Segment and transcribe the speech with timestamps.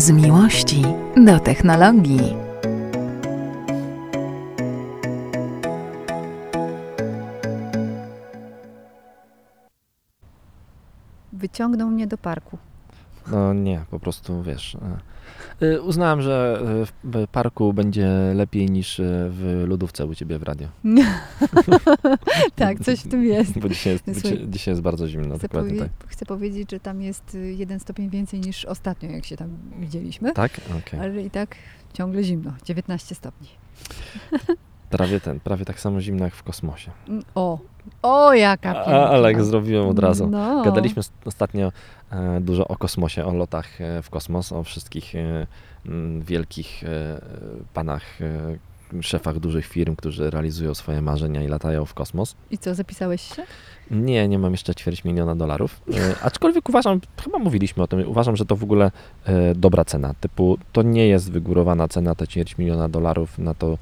[0.00, 0.82] Z miłości
[1.16, 2.36] do technologii.
[11.32, 12.58] Wyciągnął mnie do parku.
[13.26, 14.76] No nie, po prostu wiesz.
[15.62, 16.62] Y, Uznałem, że
[17.04, 20.68] e, w parku będzie lepiej niż e, w lodówce u ciebie w radio.
[22.56, 23.58] tak, coś w tym jest.
[23.58, 25.88] Bo dzisiaj jest, Słuchaj, dzisiaj, jest bardzo zimno, Chcę, powie- tak.
[26.06, 30.32] chcę powiedzieć, że tam jest y, jeden stopień więcej niż ostatnio, jak się tam widzieliśmy.
[30.32, 30.60] Tak?
[30.78, 31.00] Okej.
[31.00, 31.56] Ale i tak
[31.92, 32.52] ciągle zimno.
[32.64, 33.48] 19 stopni.
[34.90, 36.90] Prawie ten, prawie tak samo zimno jak w kosmosie.
[37.08, 37.58] Mm, O,
[38.02, 39.08] o jaka A, piękna.
[39.08, 40.26] ale jak zrobiłem od razu.
[40.26, 40.62] No.
[40.62, 41.72] Gadaliśmy ostatnio
[42.10, 45.46] e, dużo o kosmosie, o lotach e, w kosmos, o wszystkich e,
[46.20, 46.84] wielkich
[47.74, 48.02] panach,
[49.00, 52.36] szefach dużych firm, którzy realizują swoje marzenia i latają w kosmos.
[52.50, 53.42] I co, zapisałeś się?
[53.90, 55.80] Nie, nie mam jeszcze ćwierć miliona dolarów.
[55.94, 58.90] E, aczkolwiek uważam, chyba mówiliśmy o tym, uważam, że to w ogóle
[59.24, 60.14] e, dobra cena.
[60.20, 63.78] Typu, to nie jest wygórowana cena, te ćwierć miliona dolarów na to,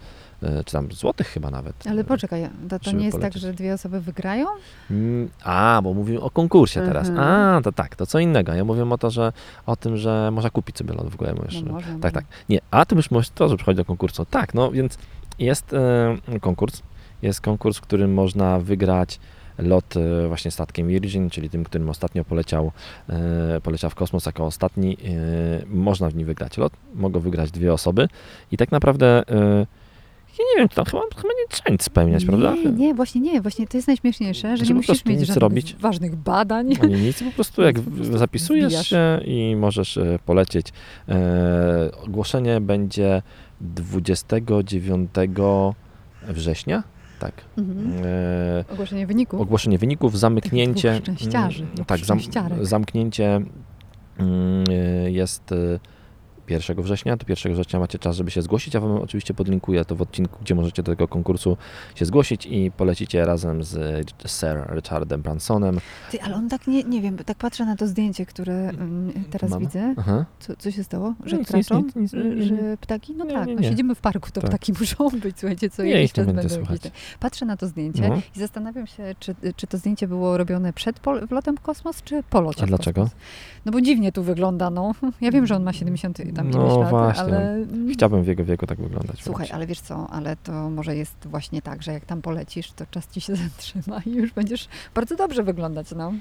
[0.64, 1.86] czy tam złotych chyba nawet.
[1.86, 4.46] Ale poczekaj, to, to nie jest tak, że dwie osoby wygrają?
[4.90, 7.08] Mm, A, bo mówimy o konkursie teraz.
[7.08, 7.28] Mhm.
[7.28, 8.54] A, to tak, to co innego.
[8.54, 9.32] Ja mówię o to, że
[9.66, 11.34] o tym, że można kupić sobie lot w ogóle.
[11.34, 12.24] Możesz, No można, tak, tak.
[12.48, 14.24] Nie, a ty już mówisz to, że przychodzi do konkursu.
[14.24, 14.98] Tak, no więc
[15.38, 16.82] jest e, konkurs.
[17.22, 19.20] Jest konkurs, w którym można wygrać
[19.58, 22.72] lot e, właśnie statkiem Virgin, czyli tym, którym ostatnio poleciał,
[23.08, 24.96] e, poleciał w kosmos jako ostatni.
[25.04, 26.72] E, można w nim wygrać lot.
[26.94, 28.08] Mogą wygrać dwie osoby
[28.52, 29.66] i tak naprawdę e,
[30.38, 32.54] ja nie wiem, to chyba, chyba nie trzeba nic spełniać, prawda?
[32.54, 33.40] Nie, nie, właśnie nie.
[33.40, 35.74] Właśnie to jest najśmieszniejsze, że Że nie po musisz mieć żadnych robić.
[35.74, 36.74] ważnych badań.
[36.82, 38.88] Ani nic, po prostu jak prostu zapisujesz wbijasz.
[38.88, 40.72] się i możesz e, polecieć.
[41.08, 43.22] E, ogłoszenie będzie
[43.60, 45.10] 29
[46.28, 46.82] września,
[47.20, 47.32] tak.
[47.58, 47.92] Mhm.
[48.04, 49.40] E, Ogłoszenie wyników.
[49.40, 50.98] ogłoszenie wyników, zamknięcie.
[51.02, 52.18] szczęściarzy, mm, tak, zam,
[52.60, 53.40] zamknięcie
[54.18, 55.54] mm, e, jest
[56.50, 57.16] 1 września.
[57.16, 58.74] Do 1 września macie czas, żeby się zgłosić.
[58.74, 61.56] Ja Wam oczywiście podlinkuję to w odcinku, gdzie możecie do tego konkursu
[61.94, 63.74] się zgłosić i polecicie razem z
[64.26, 65.80] Sir Richardem Bransonem.
[66.10, 69.50] Ty, ale on tak nie, nie wiem, tak patrzę na to zdjęcie, które mm, teraz
[69.50, 69.60] Mam.
[69.60, 69.94] widzę.
[69.96, 70.24] Aha.
[70.40, 71.14] Co, co się stało?
[71.24, 73.14] Że Nic, nic, nic, Że- ptaki?
[73.14, 73.68] No Nie, tak, nie, no nie.
[73.68, 74.50] siedzimy w parku, to Tak.
[74.50, 76.80] ptaki muszą być, słuchajcie, co jakiś czas będę słuchać.
[77.20, 78.16] Patrzę na to zdjęcie No.
[78.36, 82.22] i zastanawiam się, czy, czy to zdjęcie było robione przed pol- wlotem w kosmos, czy
[82.30, 83.02] po locie A dlaczego?
[83.02, 83.20] Kosmos.
[83.66, 84.92] No bo dziwnie tu wygląda, no.
[85.20, 87.52] Ja wiem, że on ma 70 i tam No lat, właśnie, ale...
[87.52, 89.16] mm, Chciałbym w jego wieku tak wyglądać.
[89.22, 89.54] Słuchaj, właśnie.
[89.54, 93.08] ale wiesz co, ale to może jest właśnie tak, że jak tam polecisz, to czas
[93.10, 96.12] ci się zatrzyma i już będziesz bardzo dobrze wyglądać, no.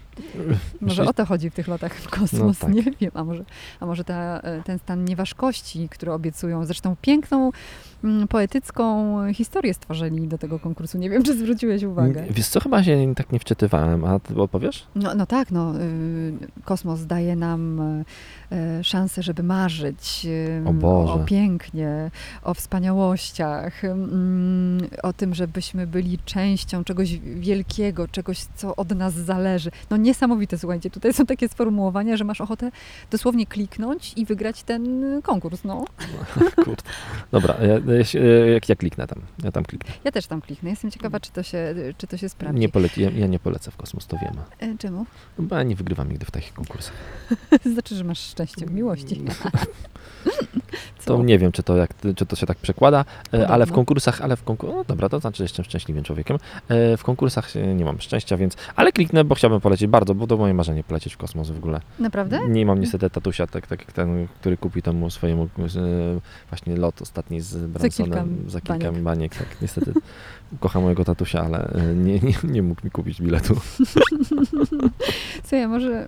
[0.82, 2.74] Może o to chodzi w tych lotach w kosmos, No tak.
[2.76, 3.46] nie wiem, a może,
[3.80, 7.52] a może ta, e, ten stan nieważkości, który obiecują, zresztą piękną,
[8.30, 10.98] poetycką historię stworzyli do tego konkursu.
[10.98, 12.24] Nie wiem, czy zwróciłeś uwagę.
[12.30, 14.88] Wiesz co, chyba się tak nie wczytywałem, a ty opowiesz?
[14.96, 16.34] No, no tak, no, y,
[16.66, 17.80] kosmos daje nam
[18.80, 20.28] y, szansę, żeby marzyć
[20.66, 22.12] O o pięknie,
[22.44, 29.72] o wspaniałościach, mm, o tym, żebyśmy byli częścią czegoś wielkiego, czegoś, co od nas zależy.
[29.90, 32.72] No niesamowite, słuchajcie, tutaj są takie sformułowania, że masz ochotę
[33.12, 35.86] dosłownie kliknąć i wygrać ten konkurs, no.
[36.66, 36.84] Kurde.
[37.32, 37.80] Dobra, ja,
[38.54, 39.92] jak ja kliknę tam, ja tam kliknę.
[40.04, 42.60] Ja też tam kliknę, jestem ciekawa, czy to się, czy to się sprawdzi.
[42.60, 44.34] Nie poleci, ja, ja nie polecę w kosmos, to wiem.
[44.60, 45.06] E, Czemu?
[45.40, 46.94] Bo ja nie wygrywam nigdy w takich konkursach.
[47.74, 49.22] znaczy, że masz szczęście w miłości.
[51.06, 53.76] To nie wiem, czy to, jak, czy to się tak przekłada, e, ale w Podobno.
[53.76, 56.38] konkursach, ale w konkursach, no dobra, to znaczy, że jestem szczęśliwym człowiekiem.
[56.70, 60.28] E, W konkursach e, nie mam szczęścia, więc, ale kliknę, bo chciałbym polecieć bardzo, bo
[60.28, 61.80] to moje marzenie polecieć w kosmos w ogóle.
[62.00, 62.40] Naprawdę?
[62.50, 65.50] Nie mam niestety tatusia, tak, tak jak ten, który kupi temu swojemu
[66.50, 69.02] właśnie lot ostatni z Bransonem za kilka baniek.
[69.04, 69.36] baniek.
[69.36, 69.94] Tak, niestety
[70.60, 73.56] kocham mojego tatusia, ale nie, nie, nie mógł mi kupić biletu.
[75.44, 76.08] Co ja może.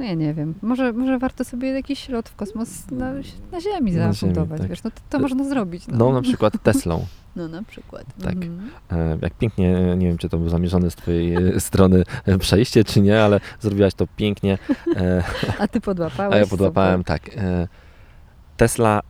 [0.00, 0.54] No ja nie wiem.
[0.62, 3.12] Może, może warto sobie jakiś lot w kosmos na,
[3.52, 4.48] na Ziemi Na zafundować.
[4.48, 4.68] Ziemi, tak.
[4.68, 5.86] Wiesz, no to, to można zrobić.
[5.88, 7.06] No, No na przykład Teslą.
[7.36, 8.04] No na przykład.
[8.22, 8.32] Tak.
[8.32, 8.70] Mhm.
[8.92, 12.84] E, Jak pięknie, nie wiem czy to było zamierzone z twojej e, strony e, przejście,
[12.84, 14.58] czy nie, ale zrobiłaś to pięknie.
[15.58, 16.34] A ty podłapałeś.
[16.34, 17.30] A ja podłapałem, tak.
[18.56, 19.00] Tesla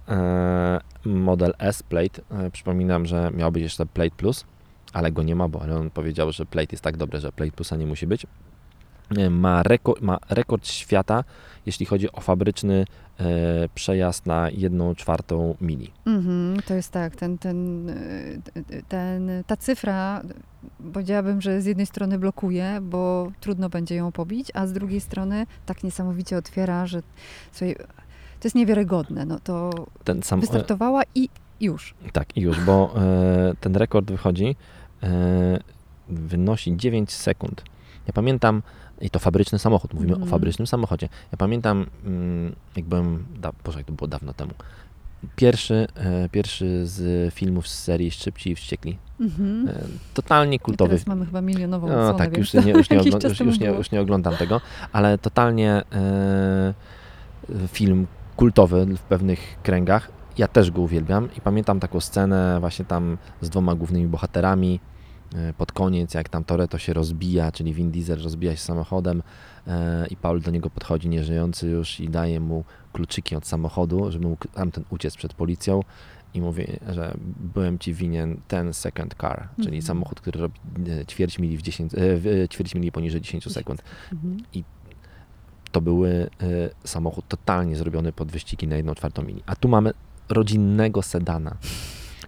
[1.05, 2.23] Model S Plate.
[2.53, 4.45] Przypominam, że miał być jeszcze Plate Plus,
[4.93, 7.77] ale go nie ma, bo on powiedział, że Plate jest tak dobry, że Plate Plusa
[7.77, 8.27] nie musi być.
[9.17, 11.25] E, Ma rekord, ma rekord świata,
[11.67, 12.85] jeśli chodzi o fabryczny
[13.21, 13.25] e,
[13.75, 15.91] przejazd na 1 czwartą mili.
[16.07, 18.43] Mhm, to jest tak, ten, ten, y,
[18.89, 20.23] ten, ta cyfra,
[20.93, 25.47] powiedziałabym, że z jednej strony blokuje, bo trudno będzie ją pobić, a z drugiej strony
[25.67, 27.03] tak niesamowicie otwiera, że
[27.53, 27.77] słuchaj,
[28.41, 29.25] to jest niewiarygodne.
[29.25, 29.71] No to
[30.05, 31.29] Ten sam, e, wystartowała i
[31.61, 31.95] już.
[32.13, 34.57] Tak, i już, bo e, ten rekord wychodzi,
[35.03, 35.61] e,
[36.09, 37.63] wynosi 9 sekund.
[38.07, 38.63] Ja pamiętam,
[39.01, 40.29] i to fabryczny samochód, mówimy Mhm.
[40.29, 41.09] o fabrycznym samochodzie.
[41.33, 44.53] Ja pamiętam, mm, jak byłem, da, Boże, jak to było dawno temu,
[45.37, 48.99] pierwszy, e, pierwszy z filmów z serii Szybci i Wściekli.
[49.21, 49.69] Mhm.
[49.69, 49.75] E,
[50.15, 53.25] totalnie I kultowy teraz mamy chyba milionową no odsłonę, tak, już nie, już, nie czas
[53.25, 54.61] już, już, nie, już nie oglądam tego,
[54.93, 56.75] ale totalnie e,
[57.69, 58.07] film
[58.37, 60.11] kultowy w pewnych kręgach.
[60.39, 64.81] Ja też go uwielbiam i pamiętam taką scenę właśnie tam z dwoma głównymi bohaterami
[65.59, 69.23] pod koniec, jak tam Toretto się rozbija, czyli Vin Diesel rozbija się samochodem
[69.67, 74.29] e, i Paul do niego podchodzi nieżyjący już i daje mu kluczyki od samochodu, żeby
[74.29, 75.83] mógł tamten uciec przed policją
[76.35, 77.15] i mówi, że
[77.55, 79.83] byłem ci winien ten second car, czyli Mhm.
[79.83, 80.55] samochód, który robi
[81.01, 83.83] e, ćwierć mili w 10, e, w, e, ćwierć mili poniżej 10 sekund.
[84.13, 84.37] Mhm.
[85.73, 86.31] To były
[86.85, 89.43] samochód totalnie zrobiony pod wyścigi na 1 czwartą mili.
[89.47, 89.93] A tu mamy
[90.29, 91.57] rodzinnego sedana,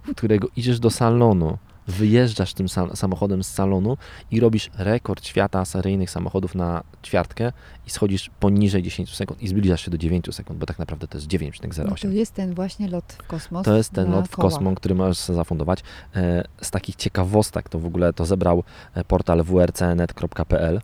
[0.03, 3.97] w którego idziesz do salonu, wyjeżdżasz tym sa- samochodem z salonu
[4.31, 7.53] i robisz rekord świata seryjnych samochodów na ćwiartkę
[7.87, 11.19] i schodzisz poniżej 10 sekund i zbliżasz się do 9 sekund, bo tak naprawdę to
[11.19, 11.85] jest 9,08.
[11.85, 13.65] No to jest ten właśnie lot w kosmos.
[13.65, 15.81] To jest ten lot w kosmos, który możesz sobie zafundować.
[16.17, 18.63] E, Z takich ciekawostek, to w ogóle to zebrał
[18.95, 20.81] e, portal wrcnet.pl.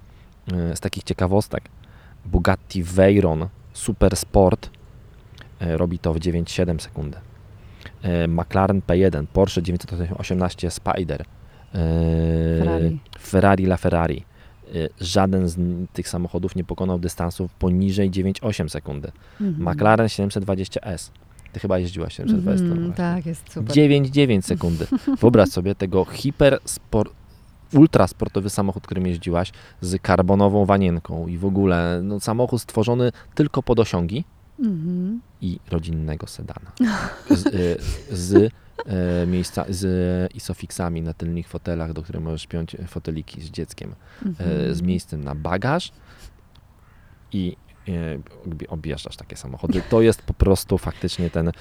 [0.52, 1.64] E, Z takich ciekawostek
[2.26, 4.70] Bugatti Veyron Super Sport
[5.60, 7.16] robi to w 9,7 sekundy.
[8.02, 11.24] E, McLaren P1, Porsche 918 Spider, e,
[12.58, 12.98] Ferrari.
[13.20, 14.24] Ferrari La Ferrari.
[14.74, 15.58] E, Żaden z
[15.92, 19.12] tych samochodów nie pokonał dystansu poniżej 9,8 sekundy.
[19.40, 19.68] Mhm.
[19.68, 21.10] McLaren 720S.
[21.52, 22.66] Ty chyba jeździłaś 720.
[22.66, 23.76] Mhm, tak, jest super.
[23.76, 24.86] 9,9 sekundy.
[25.20, 27.12] Wyobraź sobie tego hiper sport,
[27.74, 33.62] ultra sportowy samochód, którym jeździłaś z karbonową wanienką i w ogóle no, samochód stworzony tylko
[33.62, 34.24] pod osiągi
[34.58, 35.20] Mhm.
[35.40, 36.72] i rodzinnego sedana.
[37.30, 37.76] Z, y,
[38.16, 38.52] z
[38.86, 43.94] e, miejsca, z isofixami na tylnych fotelach, do których możesz piąć foteliki z dzieckiem,
[44.26, 44.74] Mhm.
[44.74, 45.92] z miejscem na bagaż
[47.32, 47.56] i
[48.68, 49.82] objeżdżasz takie samochody.
[49.90, 51.52] To jest po prostu faktycznie ten e,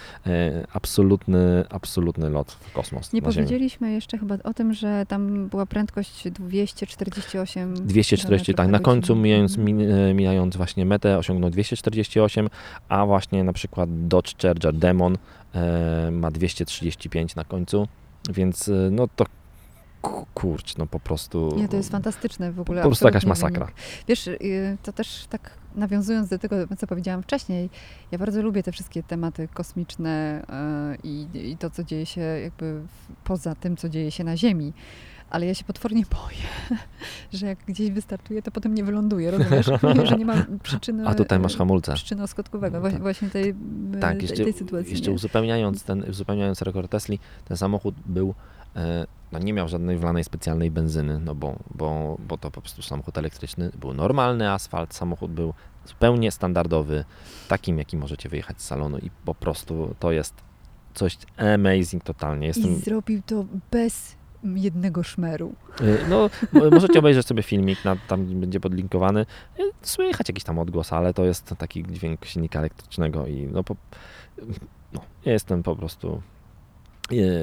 [0.74, 6.30] absolutny, absolutny lot w kosmos Nie powiedzieliśmy jeszcze chyba o tym, że tam była prędkość
[6.32, 12.50] 248 240, tak, na końcu mijając, mi- e, mijając właśnie metę osiągnął 248,
[12.90, 15.18] a właśnie na przykład Dodge Charger Demon
[15.56, 17.88] e, ma 235 na końcu,
[18.30, 19.26] więc e, no to
[20.02, 21.54] ku- kurcz, no po prostu...
[21.58, 22.82] Nie, to jest fantastyczne w ogóle.
[22.82, 23.66] Po prostu jakaś masakra.
[23.66, 23.82] wynik.
[24.08, 27.70] Wiesz, y, to też tak nawiązując do tego, co powiedziałam wcześniej,
[28.12, 30.42] ja bardzo lubię te wszystkie tematy kosmiczne
[30.94, 32.82] y, i, i to, co dzieje się jakby
[33.24, 34.74] poza tym, co dzieje się na Ziemi.
[35.30, 36.78] Ale ja się potwornie boję,
[37.34, 39.66] że jak gdzieś wystartuję, to potem nie wyląduję, rozumiesz?
[40.10, 41.08] że nie mam przyczyny...
[41.08, 41.94] A tutaj masz hamulce.
[41.94, 43.02] Przyczyno-skutkowego, No właśnie, tak.
[43.02, 43.56] właśnie tej,
[44.02, 44.92] Tak, tej, jeszcze, tej sytuacji.
[44.92, 45.16] jeszcze nie?
[45.16, 48.34] uzupełniając, ten, uzupełniając rekord Tesli, ten samochód był, e,
[49.32, 53.18] no nie miał żadnej wlanej specjalnej benzyny, no bo, bo, bo to po prostu samochód
[53.18, 55.54] elektryczny, był normalny asfalt, samochód był
[55.86, 57.06] zupełnie standardowy,
[57.48, 60.34] takim jaki możecie wyjechać z salonu i po prostu to jest
[60.94, 62.48] coś amazing totalnie.
[62.48, 65.54] Jestem, I zrobił to bez jednego szmeru.
[65.82, 69.26] y, no, mo- możecie obejrzeć sobie filmik, na, tam będzie podlinkowany,
[69.60, 73.76] Y, słychać jakiś tam odgłos, ale to jest taki dźwięk silnika elektrycznego i no, po,
[74.94, 76.22] no jestem po prostu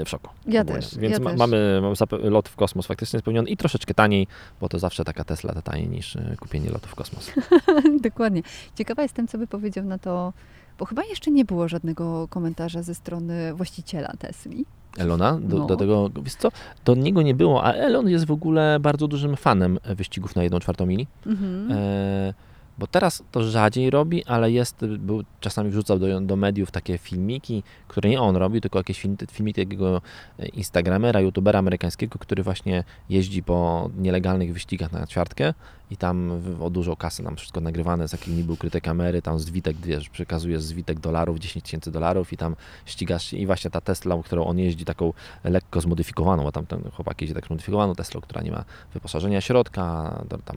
[0.05, 0.29] w szoku.
[0.47, 0.81] Ja ogólnie.
[0.83, 1.39] też, Więc ja ma, też.
[1.39, 4.27] mamy mamy lot w kosmos faktycznie spełniony i troszeczkę taniej,
[4.61, 7.31] bo to zawsze taka Tesla to taniej niż y, kupienie lotu w kosmos.
[8.03, 8.43] Dokładnie.
[8.75, 10.33] Ciekawa jestem, co by powiedział na to,
[10.79, 14.65] bo chyba jeszcze nie było żadnego komentarza ze strony właściciela Tesli.
[14.99, 15.67] Elona, do, No.
[15.67, 16.49] do tego, wiesz co,
[16.85, 20.61] do niego nie było, a Elon jest w ogóle bardzo dużym fanem wyścigów na 1
[20.61, 21.07] czwartą mili.
[21.27, 21.73] Mhm.
[21.73, 22.35] E,
[22.79, 27.63] bo teraz to rzadziej robi, ale jest, był, czasami wrzucał do, do mediów takie filmiki,
[27.89, 30.03] które nie on robi, tylko jakieś film, filmiki takiego
[30.39, 35.55] e, instagramera, youtubera amerykańskiego, który właśnie jeździ po nielegalnych wyścigach na ćwiartkę
[35.91, 39.77] i tam o dużo kasy, tam wszystko nagrywane, z jakimi niby ukryte kamery, tam zwitek,
[39.77, 44.23] wiesz, przekazujesz zwitek dolarów, 10 tysięcy dolarów i tam ścigasz się i właśnie ta Tesla,
[44.25, 45.13] którą on jeździ, taką
[45.45, 48.65] lekko zmodyfikowaną, bo tam ten chłopak jeździ tak zmodyfikowaną Teslą, która nie ma
[48.95, 50.57] wyposażenia środka, tam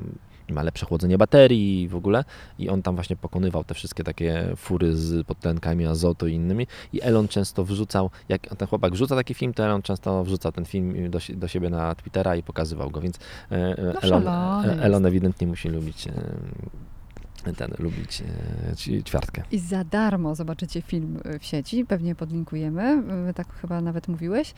[0.49, 2.23] nie ma lepsze chłodzenie baterii i w ogóle.
[2.59, 6.67] I on tam właśnie pokonywał te wszystkie takie fury z podtlenkami azotu i innymi.
[6.93, 10.65] I Elon często wrzucał, jak ten chłopak wrzuca taki film, to Elon często wrzuca ten
[10.65, 13.19] film do, do siebie na Twittera i pokazywał go, więc
[13.51, 18.23] e, e, No Elon, e, Elon ewidentnie musi lubić e, ten, lubić
[18.71, 19.43] e, ćwiartkę.
[19.51, 24.53] I za darmo zobaczycie film y, w sieci, pewnie podlinkujemy, y, tak chyba nawet mówiłeś.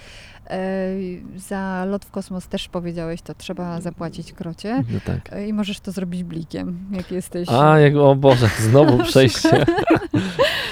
[0.50, 0.90] E,
[1.36, 4.84] Za lot w kosmos też powiedziałeś, to trzeba zapłacić krocie.
[4.94, 5.34] No tak.
[5.34, 9.66] E, I możesz to zrobić blikiem, jak jesteś A, jak, o Boże, znowu przejście.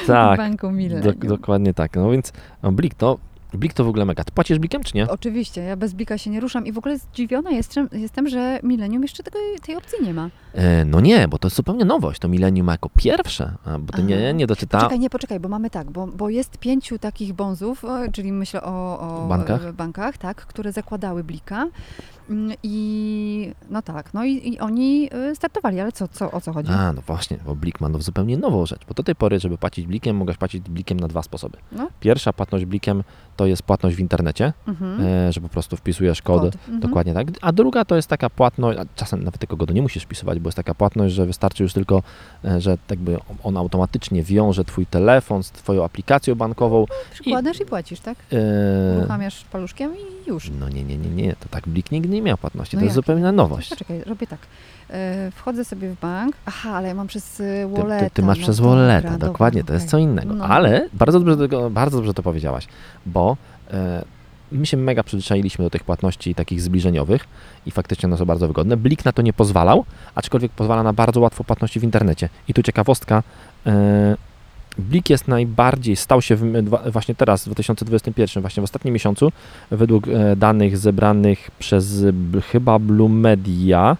[0.03, 1.19] w tak, banku dok, Millennium.
[1.19, 1.95] dokładnie tak.
[1.95, 3.17] No więc no, Blik to
[3.53, 4.23] Blik to w ogóle mega.
[4.23, 5.07] Ty płacisz blikiem, czy nie?
[5.07, 9.01] Oczywiście, ja bez blika się nie ruszam i w ogóle zdziwiona jestem, jestem że Millennium
[9.01, 10.29] jeszcze tego, tej opcji nie ma.
[10.53, 12.19] E, no nie, bo to jest zupełnie nowość.
[12.19, 14.31] To Millennium jako pierwsze, bo to nie, Aha.
[14.31, 14.77] nie doczyta.
[14.77, 18.99] Poczekaj, nie, poczekaj, bo mamy tak, bo, bo jest pięciu takich bonzów, czyli myślę o,
[18.99, 19.73] o Bankach?
[19.73, 21.67] bankach, tak, które zakładały blika.
[22.29, 26.53] Mm, I no tak, no i, i oni e, startowali, ale co, co, o co
[26.53, 26.71] chodzi?
[26.71, 29.57] A, no właśnie, bo Blik ma no zupełnie nową rzecz, bo do tej pory, żeby
[29.57, 31.57] płacić blikiem, mogłeś płacić blikiem na dwa sposoby.
[31.71, 31.87] No.
[31.99, 33.03] Pierwsza płatność blikiem
[33.35, 35.01] to jest płatność w internecie, Mhm.
[35.01, 36.79] e, że po prostu wpisujesz kod, Mhm.
[36.79, 40.03] dokładnie tak, a druga to jest taka płatność, a czasem nawet tego kodu nie musisz
[40.03, 42.03] wpisywać, bo jest taka płatność, że wystarczy już tylko,
[42.45, 46.85] e, że jakby on automatycznie wiąże twój telefon z twoją aplikacją bankową.
[47.13, 48.17] Przykładasz i płacisz, tak?
[48.33, 50.51] E, Uruchamiasz paluszkiem i już.
[50.59, 52.95] no nie, nie, nie, nie, to tak Blik nigdy nie miał płatności, No to jest
[52.97, 53.05] jak?
[53.05, 53.69] zupełnie nowość.
[53.69, 54.39] Poczekaj, robię tak.
[54.89, 56.35] E, wchodzę sobie w bank.
[56.45, 57.43] Aha, ale ja mam przez e,
[57.75, 58.05] Ty, walleta.
[58.05, 60.33] ty, ty masz no przez dobra, dokładnie, to jest co innego.
[60.33, 60.45] No.
[60.45, 62.67] Ale bardzo dobrze, tego, bardzo dobrze to powiedziałaś,
[63.05, 63.37] bo
[63.71, 64.05] e,
[64.51, 67.27] my się mega przyzwyczailiśmy do tych płatności takich zbliżeniowych
[67.65, 68.77] i faktycznie one są bardzo wygodne.
[68.77, 72.29] Blik na to nie pozwalał, aczkolwiek pozwala na bardzo łatwo płatności w internecie.
[72.47, 73.23] I tu ciekawostka,
[74.79, 79.31] Blik jest najbardziej, stał się w, właśnie teraz, w 2021, właśnie w ostatnim miesiącu,
[79.71, 82.05] według e, danych zebranych przez
[82.51, 83.97] chyba Blue Media,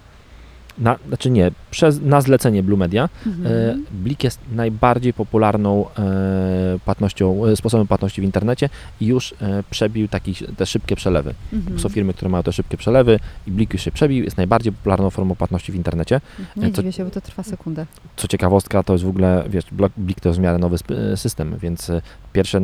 [0.78, 3.46] na, znaczy nie, przez, na zlecenie Blue Media, Mhm.
[3.46, 8.68] E, Blik jest najbardziej popularną e, płatnością, e, sposobem płatności w internecie
[9.00, 9.34] i już
[9.70, 11.34] przebił taki, te szybkie przelewy.
[11.52, 11.78] Mhm.
[11.78, 15.10] Są firmy, które mają te szybkie przelewy i Blik już się przebił, jest najbardziej popularną
[15.10, 16.20] formą płatności w internecie.
[16.56, 17.86] Nie to- dziwię się, bo to trwa sekundę.
[18.16, 19.64] Co ciekawostka, to jest w ogóle, wiesz,
[19.96, 20.76] Blik to jest w miarę nowy
[21.16, 21.90] system, więc
[22.32, 22.60] pierwsze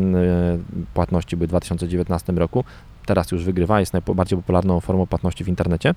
[0.94, 2.64] płatności były w 2019 roku,
[3.06, 5.94] teraz już wygrywa, jest najbardziej popularną formą płatności w internecie.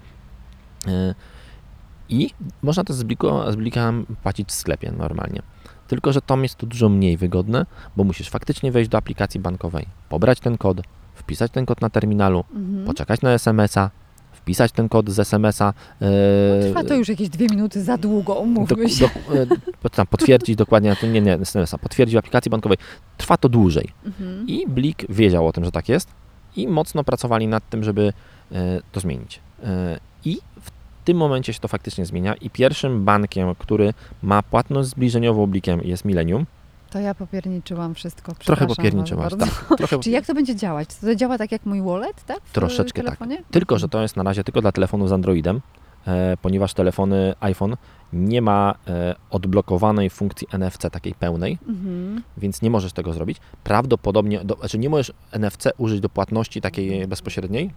[2.12, 2.30] E, I
[2.62, 5.42] można też z, bliku, z Blika płacić w sklepie normalnie.
[5.88, 7.66] Tylko, że to jest tu dużo mniej wygodne,
[7.98, 10.82] bo musisz faktycznie wejść do aplikacji bankowej, pobrać ten kod,
[11.16, 12.86] wpisać ten kod na terminalu, Mhm.
[12.86, 13.90] poczekać na SMS-a,
[14.32, 15.74] wpisać ten kod z SMS-a.
[16.02, 19.10] e, Trwa to już jakieś dwie minuty za długo, do, umówmy się.
[19.30, 19.48] do, e,
[19.82, 22.78] po- tam potwierdzić dokładnie, to nie, nie, SMS-a, potwierdzić w aplikacji bankowej.
[23.18, 23.88] Trwa to dłużej.
[24.06, 24.48] Mhm.
[24.48, 26.10] I Blik wiedział o tym, że tak jest
[26.56, 28.14] i mocno pracowali nad tym, żeby
[28.52, 29.40] e, to zmienić.
[29.64, 30.72] E, I w
[31.08, 36.06] tym momencie się to faktycznie zmienia i pierwszym bankiem, który ma płatność zbliżeniową Blikiem jest
[36.06, 36.46] Millennium.
[36.90, 38.36] To ja popierniczyłam wszystko.
[38.36, 39.66] Trochę popierniczyłaś, tak.
[39.78, 40.96] Trochę, Czy jak to będzie działać?
[40.96, 42.40] To działa tak jak mój wallet, tak?
[42.44, 43.06] W Troszeczkę tak.
[43.06, 43.44] telefonie?
[43.52, 45.62] Tylko, że to jest na razie tylko dla telefonów z Androidem,
[46.08, 47.76] e, ponieważ telefony iPhone
[48.14, 52.24] nie ma e, odblokowanej funkcji NFC takiej pełnej, Mhm.
[52.38, 53.38] więc nie możesz tego zrobić.
[53.64, 57.72] Prawdopodobnie, do, znaczy nie możesz NFC użyć do płatności takiej bezpośredniej.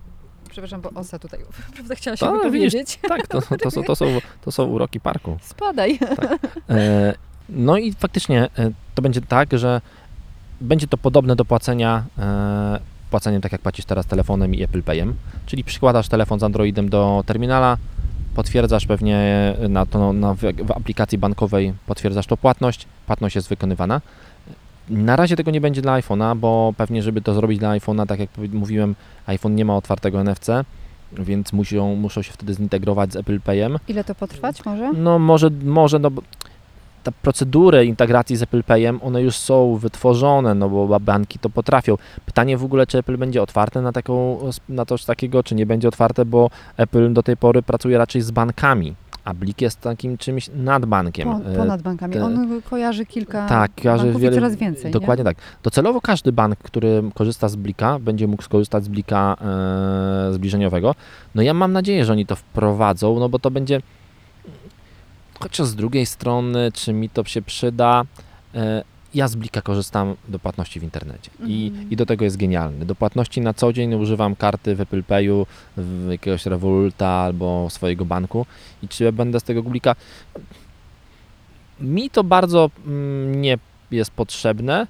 [0.51, 1.41] Przepraszam, bo Osa tutaj
[1.75, 2.99] prawda chciała się A, wypowiedzieć.
[3.09, 4.07] Tak, to, to, są, to, są,
[4.43, 5.39] to są uroki parku.
[5.43, 5.99] Spadaj.
[6.71, 7.15] E,
[7.49, 9.81] no i faktycznie e, to będzie tak, że
[10.61, 12.81] będzie to podobne do płacenia e,
[13.11, 15.15] płaceniem tak jak płacisz teraz telefonem i Apple Payem,
[15.47, 17.77] czyli przykładasz telefon z Androidem do terminala,
[18.35, 24.01] potwierdzasz pewnie na, to, na, w, w aplikacji bankowej, potwierdzasz tą płatność, płatność jest wykonywana.
[24.91, 28.21] Na razie tego nie będzie dla iPhone'a, bo pewnie, żeby to zrobić dla iPhone'a, tak
[28.21, 28.95] jak mówiłem,
[29.27, 30.49] iPhone nie ma otwartego NFC,
[31.13, 33.79] więc muszą, muszą się wtedy zintegrować z Apple Payem.
[33.89, 34.93] Ile to potrwać może?
[34.93, 36.23] No może, może no, bo
[37.03, 41.97] te procedury integracji z Apple Payem, one już są wytworzone, no bo banki to potrafią.
[42.27, 45.89] Pytanie w ogóle, czy Apple będzie otwarte na, taką, na coś takiego, czy nie będzie
[45.89, 50.51] otwarte, bo Apple do tej pory pracuje raczej z bankami, a Blik jest takim czymś
[50.55, 51.29] nad bankiem.
[51.29, 52.19] E, ponad bankami.
[52.19, 54.93] On kojarzy kilka tak, kojarzy banków wiele- coraz więcej.
[54.93, 55.37] Dokładnie tak.
[55.63, 60.95] Docelowo każdy bank, który korzysta z Blika, będzie mógł skorzystać z Blika e, zbliżeniowego.
[61.35, 63.81] No ja mam nadzieję, że oni to wprowadzą, no bo to będzie.
[65.41, 68.03] Chociaż z drugiej strony, czy mi to się przyda?
[68.55, 68.85] E,
[69.15, 71.91] ja z Blika korzystam do płatności w internecie i, Mhm.
[71.91, 72.87] i do tego jest genialny.
[72.87, 78.05] Do płatności na co dzień używam karty w Apple Payu, w jakiegoś Revoluta albo swojego
[78.05, 78.47] banku
[78.83, 79.97] i czy ja będę z tego Blika?
[81.81, 83.59] Mi to bardzo mm, nie
[83.91, 84.87] jest potrzebne,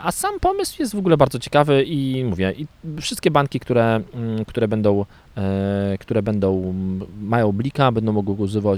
[0.00, 2.66] a sam pomysł jest w ogóle bardzo ciekawy i mówię, i
[3.00, 5.04] wszystkie banki, które, mm, które będą,
[5.36, 6.74] e, które będą,
[7.20, 8.36] mają blika, będą mogły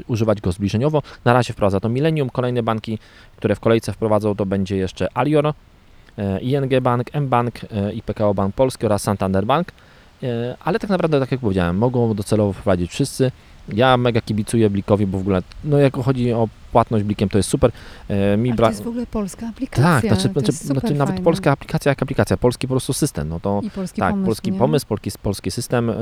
[0.09, 1.02] używać, go zbliżeniowo.
[1.25, 2.99] Na razie wprowadza to Millennium, kolejne banki,
[3.37, 5.52] które w kolejce wprowadzą to będzie jeszcze Alior,
[6.19, 9.73] e, ING Bank, mBank e, i PKO Bank Polski oraz Santander Bank,
[10.23, 13.30] E, ale tak naprawdę, tak jak powiedziałem, mogą docelowo wprowadzić wszyscy.
[13.73, 17.49] Ja mega kibicuję Blikowi, bo w ogóle, no jak chodzi o płatność Blikiem, to jest
[17.49, 17.73] super.
[18.09, 19.85] E, Mi bra- to jest w ogóle polska aplikacja.
[19.93, 21.25] tak, znaczy, to znaczy, znaczy nawet fajne.
[21.25, 24.27] polska aplikacja jak aplikacja, polski po prostu system, no to I polski tak, pomysł.
[24.27, 24.59] polski nie?
[24.59, 25.95] pomysł, polski, polski system, e,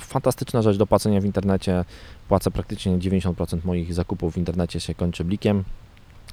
[0.00, 1.84] fantastyczna rzecz do płacenia w internecie,
[2.28, 5.64] płacę praktycznie 90% moich zakupów w internecie się kończy blikiem,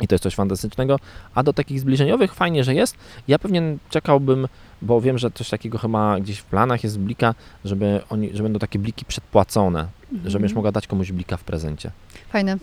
[0.02, 1.00] I to jest coś fantastycznego.
[1.36, 2.98] A do takich zbliżeniowych fajnie, że jest.
[3.28, 4.48] Ja pewnie czekałbym,
[4.82, 8.44] bo wiem, że coś takiego chyba gdzieś w planach jest z blika, żeby, oni, że
[8.44, 10.30] będą takie bliki przedpłacone, Mhm.
[10.30, 11.92] żebyś mogła dać komuś blika w prezencie.
[12.30, 12.58] Fajne.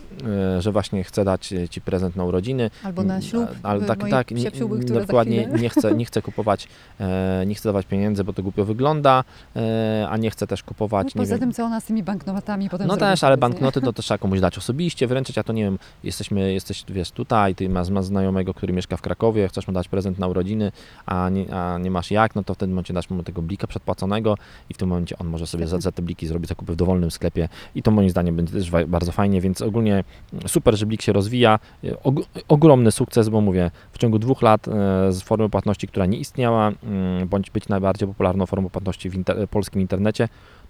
[0.57, 2.69] E, Że właśnie chcę dać ci prezent na urodziny.
[2.83, 3.49] Albo na ślub.
[3.63, 4.51] Ale tak, moich tak, nie,
[4.99, 6.67] dokładnie nie chcę, nie chcę kupować,
[6.99, 9.23] e, nie chcę dawać pieniędzy, bo to głupio wygląda,
[9.55, 12.03] e, a nie chcę też No, kupować, nie poza wiem, tym, co ona z tymi
[12.03, 15.53] banknotami potem no też, ale banknoty to też trzeba komuś dać osobiście, wręczyć, a to
[15.53, 19.67] nie wiem, jesteśmy, jesteś, wiesz, tutaj, ty masz, masz znajomego, który mieszka w Krakowie, chcesz
[19.67, 20.71] mu dać prezent na urodziny,
[21.05, 23.67] a nie, a nie masz jak, no to w tym momencie dasz mu tego blika
[23.67, 24.37] przedpłaconego
[24.69, 27.11] i w tym momencie on może sobie za, za te bliki zrobić zakupy w dowolnym
[27.11, 27.36] sklepie
[27.75, 30.03] i to moim zdaniem będzie też bardzo fajnie, więc ogólnie
[30.47, 31.59] super, że blik się rozwija,
[32.03, 32.15] Og
[32.47, 34.71] ogromny sukces, bo mówię, w ciągu dwóch lat e,
[35.11, 39.49] z formy płatności, która nie istniała, mm, bądź być najbardziej popularną formą płatności w inter
[39.49, 40.27] polskim internecie,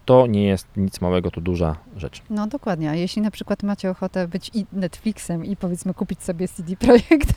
[0.08, 2.22] to nie jest nic małego, to duża rzecz.
[2.30, 6.48] No dokładnie, a jeśli na przykład macie ochotę być i Netflixem i powiedzmy kupić sobie
[6.48, 7.34] CD Projekt,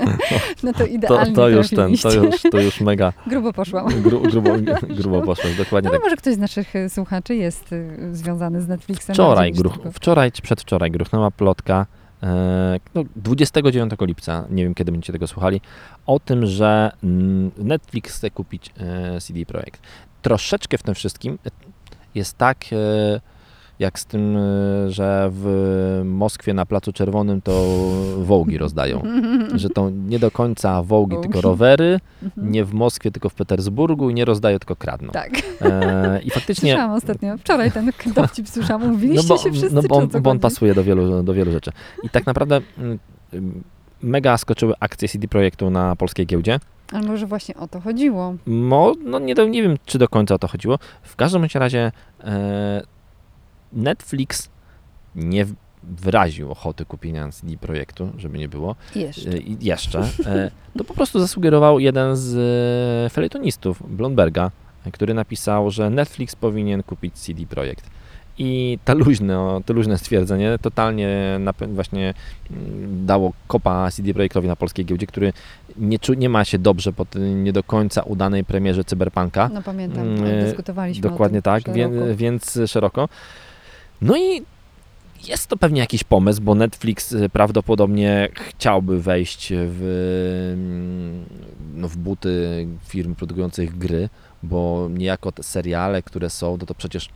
[0.62, 4.02] no to To, idealnie to już ten, to już, to już mega Grubo poszłam.
[4.02, 4.50] gru, grubo,
[4.88, 6.04] grubo poszło, dokładnie Ale tak.
[6.04, 9.14] może ktoś z naszych y, słuchaczy jest y, związany z Netflixem.
[9.14, 11.86] Wczoraj, gruch, wczoraj czy przedwczoraj gruchnęła plotka,
[12.22, 15.60] e, no, 29 lipca, nie wiem kiedy będziecie tego słuchali,
[16.06, 19.80] o tym, że mm, Netflix chce kupić e, CD Projekt.
[20.22, 21.38] Troszeczkę w tym wszystkim
[22.14, 23.20] jest tak, e,
[23.78, 24.40] jak z tym, e,
[24.90, 27.64] że w Moskwie na Placu Czerwonym to
[28.18, 29.02] wołgi rozdają.
[29.54, 32.52] Że to nie do końca wołgi, tylko rowery, Mhm.
[32.52, 35.12] nie w Moskwie, tylko w Petersburgu i nie rozdają, tylko kradną.
[35.12, 35.30] Tak,
[35.60, 37.38] E, I faktycznie słyszałam ostatnio.
[37.38, 38.90] Wczoraj ten dowcip słyszałam.
[38.90, 41.52] Mówiliście no bo, się wszyscy, no bo, on, bo on pasuje do wielu, do wielu
[41.52, 41.70] rzeczy.
[42.02, 42.98] I tak naprawdę mm,
[44.02, 46.58] mega skoczyły akcje CD Projektu na polskiej giełdzie.
[46.94, 48.34] Ale może właśnie o to chodziło.
[48.46, 50.78] Mo, no nie, nie wiem, czy do końca o to chodziło.
[51.02, 51.92] W każdym razie
[52.24, 52.82] e,
[53.72, 54.48] Netflix
[55.14, 55.46] nie
[55.82, 58.76] wyraził ochoty kupienia CD Projektu, żeby nie było.
[58.94, 59.30] Jeszcze.
[59.30, 59.98] E, jeszcze.
[60.26, 62.36] E, to po prostu zasugerował jeden z
[63.06, 64.50] e, felietonistów Bloomberga,
[64.86, 67.90] e, który napisał, że Netflix powinien kupić CD Projekt.
[68.38, 72.14] I ta luźne, to luźne stwierdzenie totalnie właśnie
[72.50, 75.32] mm, dało kopa CD Projektowi na polskiej giełdzie, który
[75.76, 79.50] nie, czu, nie ma się dobrze po tej nie do końca udanej premierze Cyberpunka.
[79.54, 83.08] No pamiętam, Mm, dyskutowaliśmy Dokładnie o tym tak, wie, więc szeroko.
[84.00, 84.42] No i
[85.28, 89.82] jest to pewnie jakiś pomysł, bo Netflix y, prawdopodobnie chciałby wejść w,
[90.54, 91.24] mm,
[91.74, 94.08] no, w buty firm produkujących gry,
[94.42, 97.08] bo niejako te seriale, które są, no to przecież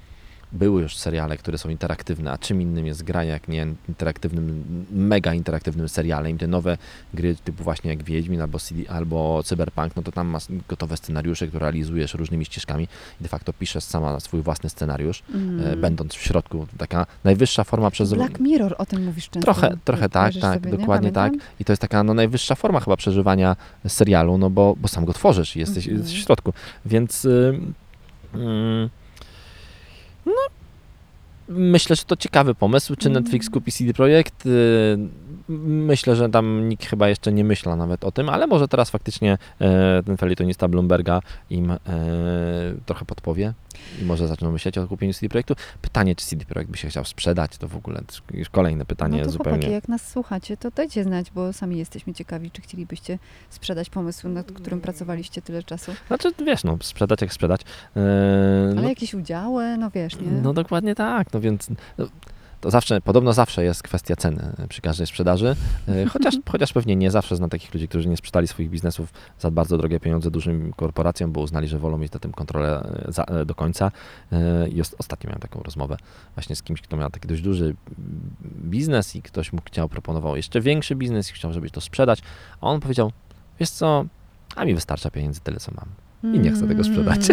[0.53, 5.35] były już seriale, które są interaktywne, a czym innym jest gra jak nie interaktywnym, mega
[5.35, 6.37] interaktywnym serialem.
[6.37, 6.79] I te nowe
[7.15, 11.47] gry typu właśnie jak Wiedźmin albo, CD, albo Cyberpunk, no to tam masz gotowe scenariusze,
[11.47, 12.89] które realizujesz różnymi ścieżkami
[13.21, 15.81] i de facto piszesz sama swój własny scenariusz, Mm.
[15.81, 16.67] będąc w środku.
[16.79, 18.15] Taka najwyższa forma przez...
[18.15, 19.41] Black Mirror, o tym mówisz często.
[19.41, 20.79] Trochę, trochę tak, tak, sobie, nie?
[20.79, 21.33] dokładnie tak.
[21.61, 23.57] I to jest taka no, najwyższa forma chyba przeżywania
[23.89, 26.03] serialu, no bo, bo sam go tworzysz i jesteś, Mhm.
[26.03, 26.53] jesteś w środku.
[26.87, 27.61] Więc y,
[28.35, 28.89] mm,
[30.29, 30.59] no
[31.49, 32.97] myślę, że to ciekawy pomysł.
[32.97, 33.25] Czy Mhm.
[33.25, 34.47] Netflix kupi CD Projekt?
[34.47, 34.99] Y,
[35.69, 39.39] Myślę, że tam nikt chyba jeszcze nie myśla nawet o tym, ale może teraz faktycznie
[39.61, 41.79] e, ten felietonista Bloomberga im e,
[42.87, 43.53] trochę podpowie
[44.03, 45.55] i może zaczną myśleć o kupieniu CD Projektu.
[45.83, 48.01] Pytanie, czy CD Projekt by się chciał sprzedać, to w ogóle
[48.35, 49.59] już kolejne pytanie no to zupełnie.
[49.59, 53.19] chłopaki, jak nas słuchacie, to dajcie znać, bo sami jesteśmy ciekawi, czy chcielibyście
[53.51, 55.93] sprzedać pomysł, nad którym pracowaliście tyle czasu.
[56.07, 57.61] Znaczy, wiesz, no, sprzedać jak sprzedać.
[57.97, 58.01] E,
[58.73, 60.31] Ale no, jakieś udziały, no wiesz, nie?
[60.31, 62.07] no dokładnie tak, no więc no,
[62.61, 65.57] to zawsze, podobno zawsze jest kwestia ceny przy każdej sprzedaży,
[65.89, 69.51] e, chociaż, chociaż pewnie nie zawsze znam takich ludzi, którzy nie sprzedali swoich biznesów za
[69.51, 73.25] bardzo drogie pieniądze dużym korporacjom, bo uznali, że wolą mieć na tym kontrolę e, za,
[73.25, 73.91] e, do końca.
[74.33, 75.97] E, I os- ostatnio miałem taką rozmowę
[76.35, 77.75] właśnie z kimś, kto miał taki dość duży
[78.65, 82.23] biznes i ktoś mu chciał, proponował jeszcze większy biznes i chciał, żeby to sprzedać,
[82.61, 83.13] a on powiedział,
[83.61, 84.05] wiesz co,
[84.57, 86.08] a mi wystarcza pieniędzy tyle, co mam.
[86.23, 87.29] I nie chcę tego sprzedać.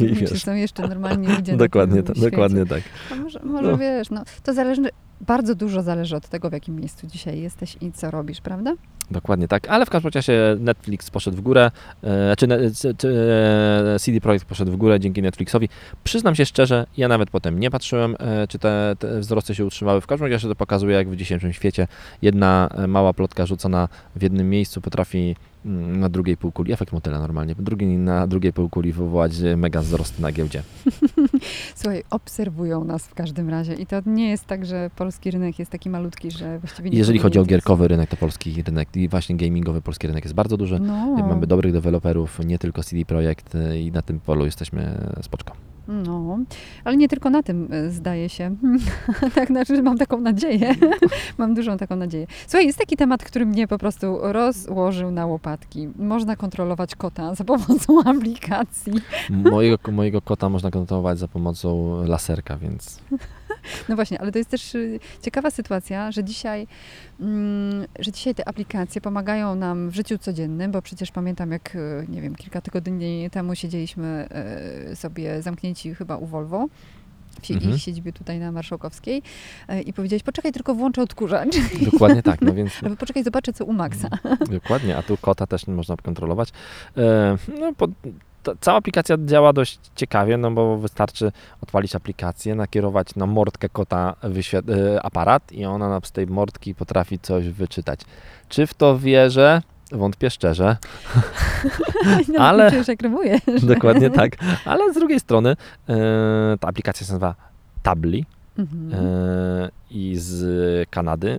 [0.00, 0.42] I- i Czy wiesz.
[0.44, 2.30] są jeszcze normalni ludzie dokładnie, tak, świecie?
[2.30, 2.82] dokładnie tak.
[3.12, 3.78] A może, może No.
[3.78, 4.82] wiesz, no, to zależy,
[5.20, 8.74] bardzo dużo zależy od tego, w jakim miejscu dzisiaj jesteś i co robisz, prawda?
[9.10, 11.70] Dokładnie tak, ale w każdym razie Netflix poszedł w górę,
[12.02, 12.48] e, czy,
[12.80, 13.08] czy, czy
[13.94, 15.68] e, CD Projekt poszedł w górę dzięki Netflixowi.
[16.04, 20.00] Przyznam się szczerze, ja nawet potem nie patrzyłem, e, czy te, te wzrosty się utrzymały.
[20.00, 21.86] W każdym razie to pokazuje, jak w dzisiejszym świecie
[22.22, 27.54] jedna mała plotka rzucona w jednym miejscu potrafi mm, na drugiej półkuli, efekt motyla normalnie,
[27.58, 30.62] drugi, na drugiej półkuli wywołać mega wzrost na giełdzie.
[31.74, 35.70] Słuchaj, obserwują nas w każdym razie i to nie jest tak, że polski rynek jest
[35.70, 39.08] taki malutki, że właściwie Jeżeli nikogo chodzi nie o gierkowy rynek, to polski rynek i
[39.08, 40.80] właśnie gamingowy polski rynek jest bardzo duży.
[40.80, 45.52] No, Mamy dobrych deweloperów, nie tylko CD Projekt e, i na tym polu jesteśmy spoczko.
[45.88, 46.38] No,
[46.84, 48.56] ale nie tylko na tym y, zdaje się.
[49.34, 50.74] tak, znaczy, mam taką nadzieję.
[51.38, 52.26] mam dużą taką nadzieję.
[52.46, 55.88] Słuchaj, jest taki temat, który mnie po prostu rozłożył na łopatki.
[55.96, 58.92] Można kontrolować kota za pomocą aplikacji.
[59.30, 63.00] Mojego, mojego kota można kontrolować za pomocą laserka, więc
[63.88, 66.66] No właśnie, ale to jest też y, ciekawa sytuacja, że dzisiaj,
[67.20, 72.06] mm, że dzisiaj te aplikacje pomagają nam w życiu codziennym, bo przecież pamiętam, jak, y,
[72.08, 74.28] nie wiem, kilka tygodni temu siedzieliśmy
[74.92, 76.66] y, sobie zamknięci chyba u Volvo.
[77.42, 77.74] W Mhm.
[77.74, 79.22] ich siedzibie tutaj na Marszałkowskiej
[79.86, 81.56] i powiedziałeś, poczekaj, tylko włączę odkurzacz.
[81.92, 84.08] dokładnie tak, no więc Albo poczekaj, zobaczę, co u Maxa.
[84.50, 86.48] Dokładnie, a tu kota też nie można kontrolować.
[86.96, 87.88] E, No, po,
[88.54, 91.32] ta, cała aplikacja działa dość ciekawie, no bo wystarczy
[91.62, 97.18] odpalić aplikację, nakierować na mordkę kota e, aparat i ona nam z tej mordki potrafi
[97.18, 98.00] coś wyczytać.
[98.48, 99.62] Czy w to wierzę?
[99.92, 100.76] Wątpię szczerze.
[102.32, 103.40] No, Ale- Czujesz, jak rymujesz.
[103.62, 104.36] Dokładnie tak.
[104.64, 105.50] Ale z drugiej strony
[105.88, 105.94] e,
[106.60, 107.34] ta aplikacja się nazywa
[107.82, 108.24] Tabli
[108.58, 108.90] Mhm.
[108.94, 111.38] e, i z Kanady,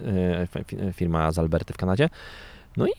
[0.54, 2.10] fi- firma z Alberty w Kanadzie.
[2.78, 2.91] No i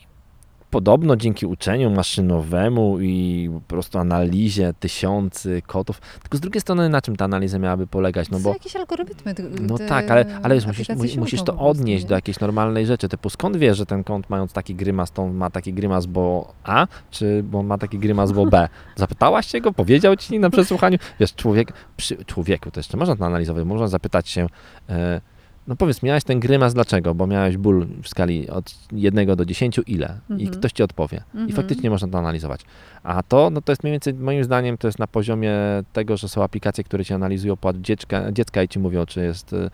[0.71, 7.01] podobno dzięki uczeniu maszynowemu i po prostu analizie tysiący kotów, tylko z drugiej strony na
[7.01, 8.29] czym ta analiza miałaby polegać?
[8.29, 9.35] No Są bo jakieś algorytmy.
[9.35, 12.09] te- no tak, ale, ale wiesz, musisz, musisz to odnieść nie?
[12.09, 13.09] do jakiejś normalnej rzeczy.
[13.09, 16.87] Typu skąd wiesz, że ten kąt mając taki grymas, to ma taki grymas, bo A,
[17.11, 18.69] czy bo ma taki grymas, bo B?
[18.95, 20.97] Zapytałaś się go, powiedział ci na przesłuchaniu?
[21.19, 24.47] Wiesz, człowiek, przy człowieku to jeszcze można to analizować, można zapytać się,
[24.89, 25.21] e,
[25.67, 27.15] no powiedz, miałeś ten grymas dlaczego?
[27.15, 30.17] Bo miałeś ból w skali od 1 do 10 ile?
[30.29, 30.49] I Mhm.
[30.59, 31.23] ktoś ci odpowie.
[31.33, 31.51] I Mhm.
[31.55, 32.61] faktycznie można to analizować.
[33.03, 35.53] A to, no to jest mniej więcej, moim zdaniem, to jest na poziomie
[35.93, 39.53] tego, że są aplikacje, które ci analizują płat dziecka, dziecka i ci mówią, czy jest,
[39.53, 39.69] e,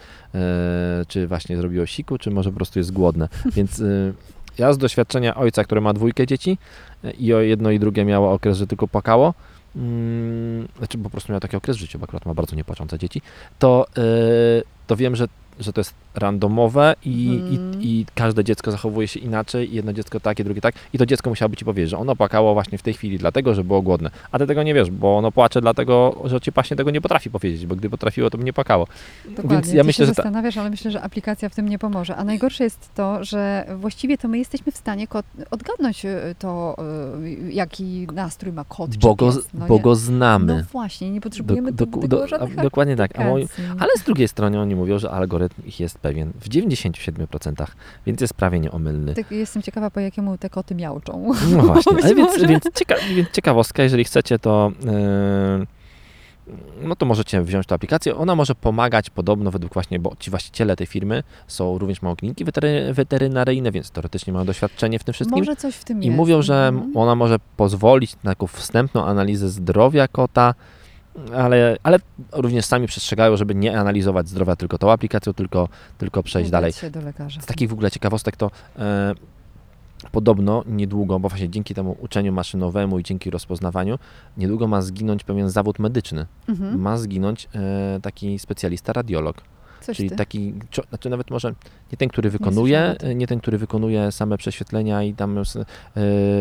[1.08, 3.30] czy właśnie zrobiło siku, czy może po prostu jest głodne.
[3.56, 3.86] Więc e,
[4.58, 6.58] ja z doświadczenia ojca, który ma dwójkę dzieci
[7.04, 9.34] e, i o jedno i drugie miało okres, że tylko płakało,
[9.76, 13.22] mm, znaczy po prostu miał taki okres w życiu, bo akurat ma bardzo niepłaczące dzieci,
[13.60, 13.86] to,
[14.88, 15.28] to wiem, że
[15.60, 17.82] że to jest randomowe i, Mhm.
[17.82, 20.76] i, i każde dziecko zachowuje się inaczej, jedno dziecko tak, i drugie tak.
[20.94, 23.64] I to dziecko musiałoby ci powiedzieć, że ono płakało właśnie w tej chwili dlatego, że
[23.64, 24.10] było głodne.
[24.32, 27.30] A ty tego nie wiesz, bo ono płacze dlatego, że ci właśnie tego nie potrafi
[27.30, 28.88] powiedzieć, bo gdy potrafiło, to by nie płakało.
[29.30, 29.50] Dokładnie.
[29.56, 31.80] Więc ja Ty myślę, się że ta- zastanawiasz, ale myślę, że aplikacja w tym nie
[31.80, 32.16] pomoże.
[32.16, 35.08] A najgorsze jest to, że właściwie to my jesteśmy w stanie
[35.52, 36.76] odgadnąć y, to,
[37.26, 39.48] y, jaki nastrój ma kot Bo czy go, pies.
[39.54, 40.66] No bo go No znamy.
[40.72, 43.18] właśnie, nie potrzebujemy Do- do, do- żadnych dokładnie tak.
[43.20, 43.48] Moi-.
[43.80, 47.66] Ale z drugiej strony oni mówią, że algorytm ich jest pewien w 97%,
[48.06, 49.14] więc jest prawie nieomylny.
[49.14, 51.32] Tak, jestem ciekawa, po jakiemu te koty miałczą.
[51.52, 54.72] No właśnie, ale więc, więc, cieka, więc ciekawostka, jeżeli chcecie, to
[55.60, 55.68] yy,
[56.82, 58.16] no to możecie wziąć tę aplikację.
[58.16, 62.46] Ona może pomagać podobno według właśnie, bo ci właściciele tej firmy są również mają kliniki
[62.46, 65.40] wetery, weterynaryjne, więc teoretycznie mają doświadczenie w tym wszystkim.
[65.40, 66.18] Może coś w tym I jest.
[66.18, 66.98] mówią, że Mhm.
[66.98, 70.54] ona może pozwolić na taką wstępną analizę zdrowia kota,
[71.36, 72.00] ale, ale
[72.32, 76.74] również sami przestrzegają, żeby nie analizować zdrowia tylko tą aplikacją, tylko, tylko przejść dalej.
[77.42, 79.14] Z takich w ogóle ciekawostek to e,
[80.12, 84.00] podobno niedługo, bo właśnie dzięki temu uczeniu maszynowemu i dzięki rozpoznawaniu,
[84.38, 86.26] niedługo ma zginąć pewien zawód medyczny.
[86.50, 86.82] Mhm.
[86.82, 89.42] Ma zginąć e, taki specjalista radiolog.
[89.88, 90.16] Coś Czyli ty.
[90.16, 90.54] taki,
[90.90, 91.54] znaczy nawet może
[91.92, 93.18] nie ten, który wykonuje, tym.
[93.18, 95.44] nie ten, który wykonuje same prześwietlenia i tam e,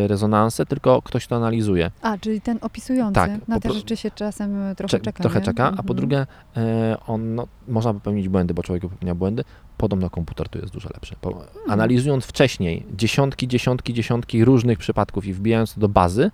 [0.09, 1.91] rezonanse, tylko ktoś to analizuje.
[2.03, 3.15] A, czyli ten opisujący.
[3.15, 5.23] Tak, Na te rzeczy się czasem e, trochę Cze- czeka.
[5.23, 5.45] trochę nie?
[5.45, 5.97] czeka, a po Mhm.
[5.97, 9.45] drugie e, on, no, można popełnić błędy, bo człowiek popełnia błędy,
[9.77, 11.15] podobno komputer tu jest dużo lepszy.
[11.23, 11.71] Bo Hmm.
[11.71, 16.31] Analizując wcześniej dziesiątki, dziesiątki, dziesiątki różnych przypadków i wbijając to do bazy,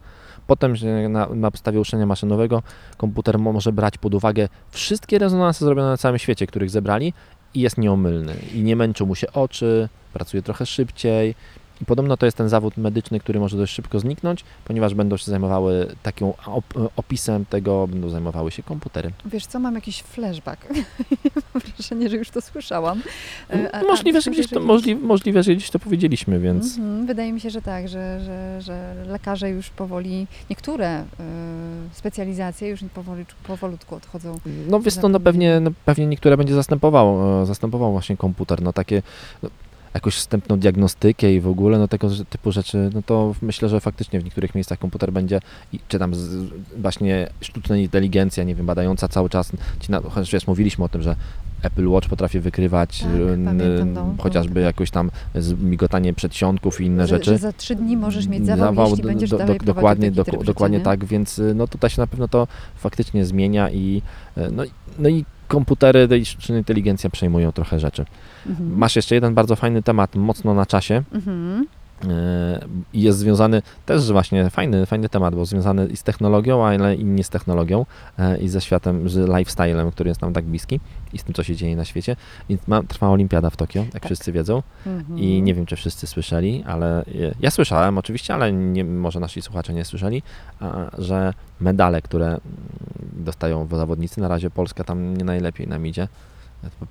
[0.46, 0.74] potem
[1.08, 2.62] na, na podstawie uczenia maszynowego
[2.96, 7.12] komputer mo- może brać pod uwagę wszystkie rezonanse zrobione na całym świecie, których zebrali
[7.54, 8.34] i jest nieomylny.
[8.54, 11.34] I nie męczą mu się oczy, pracuje trochę szybciej.
[11.82, 15.30] I podobno to jest ten zawód medyczny, który może dość szybko zniknąć, ponieważ będą się
[15.30, 19.10] zajmowały takim op- opisem tego, będą zajmowały się komputery.
[19.24, 20.68] Wiesz co, mam jakiś flashback.
[21.54, 23.02] Mam wrażenie, że już to słyszałam.
[23.50, 26.78] E, a- a możliwe, że myślę, gdzieś to, możli, możliwe, że gdzieś to powiedzieliśmy, więc
[26.78, 31.04] Mhm, Wydaje mi się, że tak, że, że, że lekarze już powoli, niektóre y,
[31.92, 34.38] specjalizacje już powoli, powolutku odchodzą.
[34.68, 38.72] no wiesz to no pewnie, no pewnie niektóre będzie zastępował, e, zastępował właśnie komputer, no
[38.72, 39.02] takie
[39.42, 39.48] no,
[39.94, 44.20] jakąś wstępną diagnostykę i w ogóle, no tego typu rzeczy, no to myślę, że faktycznie
[44.20, 45.40] w niektórych miejscach komputer będzie,
[45.72, 46.44] i, czy tam z,
[46.78, 51.02] właśnie sztuczna inteligencja, nie wiem, badająca cały czas, ci na, chociaż wiesz, mówiliśmy o tym,
[51.02, 51.16] że
[51.62, 53.08] Apple Watch potrafi wykrywać Tak,
[53.44, 55.10] pamiętam, no, chociażby jakoś tam
[55.62, 57.30] migotanie przedsionków i inne że, rzeczy.
[57.30, 60.78] że za trzy dni możesz mieć zawał, jeśli do- będziesz do- do- dokładnie, tryb dokładnie
[60.78, 64.02] życia, tak, więc y, no tutaj się na pewno to faktycznie zmienia i
[64.38, 68.04] y, no, i- no i komputery i sztuczna inteligencja przejmują trochę rzeczy.
[68.46, 68.78] Mhm.
[68.78, 71.02] Masz jeszcze jeden bardzo fajny temat, mocno na czasie.
[71.12, 71.66] Mhm.
[72.08, 76.94] E, I jest związany też właśnie fajny, fajny temat, bo związany i z technologią, ale
[76.94, 77.86] i nie z technologią,
[78.18, 80.80] e, i ze światem, z lifestylem, który jest nam tak bliski
[81.12, 82.16] i z tym, co się dzieje na świecie.
[82.48, 84.04] Więc ma, trwa olimpiada w Tokio, jak Tak.
[84.04, 84.62] wszyscy wiedzą.
[84.86, 85.18] Mhm.
[85.18, 89.42] I nie wiem, czy wszyscy słyszeli, ale ja- ja słyszałem oczywiście, ale nie, może nasi
[89.42, 90.22] słuchacze nie słyszeli,
[90.98, 92.40] że medale, które mm,
[93.12, 96.08] dostają zawodnicy, na razie Polska tam nie najlepiej nam idzie.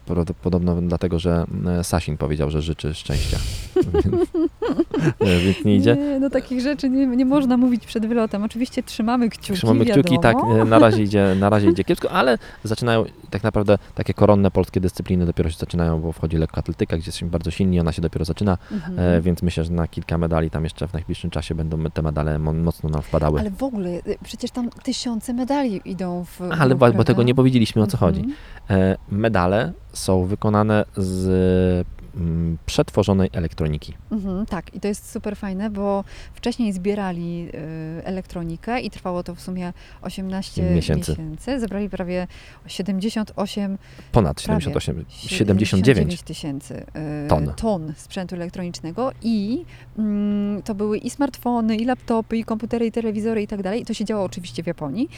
[0.06, 3.38] Pro- Podobno dlatego, że mm, Sasin powiedział, że życzy szczęścia.
[5.46, 5.96] Więc- nie idzie.
[5.96, 8.44] Nie, no takich rzeczy nie, nie można mówić przed wylotem.
[8.44, 10.60] Oczywiście trzymamy kciuki, Trzymamy kciuki, tak, wiadomo.
[10.62, 14.80] e, na razie, idzie, na razie idzie kiepsko, ale zaczynają tak naprawdę takie koronne polskie
[14.82, 18.58] dyscypliny dopiero się zaczynają, bo wchodzi lekkoatletyka, gdzie jesteśmy bardzo silni, ona się dopiero zaczyna,
[18.72, 19.00] Mhm.
[19.00, 22.40] e, więc myślę, że na kilka medali tam jeszcze w najbliższym czasie będą te medale
[22.40, 23.40] mo- mocno nam wpadały.
[23.40, 27.24] Ale w ogóle, y, przecież tam tysiące medali idą w Ale bo, bo tego prawda?
[27.24, 28.20] nie powiedzieliśmy o co chodzi.
[28.20, 28.82] Mhm.
[28.82, 31.88] E, medale są wykonane z
[32.66, 33.94] przetworzonej elektroniki.
[34.12, 37.48] Mhm, tak, i to jest super fajne, bo wcześniej zbierali
[38.00, 41.12] y, elektronikę i trwało to w sumie 18 Miesięcy.
[41.12, 41.60] miesięcy.
[41.60, 42.28] Zebrali prawie
[42.68, 43.78] 78,
[44.12, 44.62] Ponad Prawie.
[44.62, 46.22] 78, 79.
[46.24, 46.86] tysięcy
[47.26, 47.54] y, Ton.
[47.58, 49.66] ton sprzętu elektronicznego i
[49.98, 53.82] mm, to były i smartfony, i laptopy, i komputery, i telewizory i tak dalej.
[53.82, 55.10] I to się działo oczywiście w Japonii.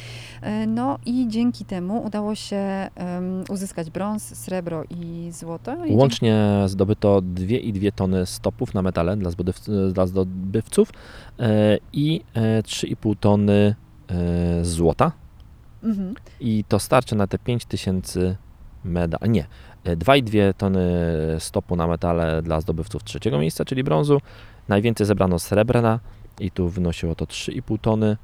[0.63, 2.89] Y, No i dzięki temu udało się
[3.49, 5.85] uzyskać brąz, srebro i złoto.
[5.85, 6.35] I Łącznie
[6.83, 9.31] zdobyto 2,2 tony stopów na metale dla,
[9.93, 10.89] dla zdobywców
[11.39, 13.75] e, i e, 3,5 tony
[14.07, 15.11] e, złota.
[15.83, 16.15] Mhm.
[16.39, 18.35] I to starczy na te 5000
[18.85, 19.31] medali.
[19.31, 19.45] Nie,
[19.83, 20.81] e, 2,2 tony
[21.39, 24.21] stopu na metale dla zdobywców trzeciego miejsca, czyli brązu.
[24.67, 25.99] Najwięcej zebrano srebrna
[26.39, 28.17] i tu wynosiło to 3,5 tony, e,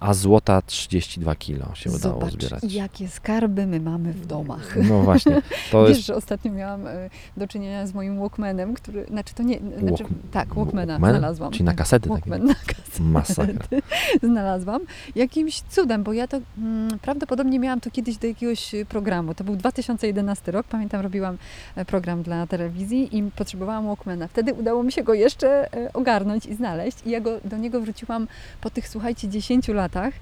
[0.00, 2.62] a złota 32 kilo się udało Zobacz, zbierać.
[2.72, 4.76] jakie skarby my mamy w domach.
[4.88, 9.06] No właśnie, to Wiesz, jest że ostatnio miałam e, do czynienia z moim Walkmanem, który,
[9.06, 11.10] znaczy to nie, znaczy, Walk- tak, Walkmana Walkman?
[11.12, 11.52] znalazłam.
[11.52, 12.30] Czyli na kasety takie.
[12.30, 13.78] Walkman na kasety masakra.
[14.22, 14.80] znalazłam.
[15.14, 19.34] Jakimś cudem, bo ja to mm, prawdopodobnie miałam to kiedyś do jakiegoś y, programu.
[19.34, 21.38] To był 2011 rok, pamiętam, robiłam
[21.76, 24.28] e, program dla telewizji i potrzebowałam Walkmana.
[24.28, 27.80] Wtedy udało mi się go jeszcze e, ogarnąć i znaleźć i ja go, do niego
[27.80, 28.28] wróciłam
[28.60, 30.14] po tych, słuchajcie, 10 latach.